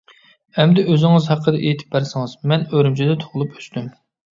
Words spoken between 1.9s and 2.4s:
بەرسىڭىز؟